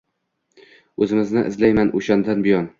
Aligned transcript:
O’zimni 1.07 1.45
izlayman 1.53 1.95
o’shandan 2.01 2.47
buyon». 2.49 2.69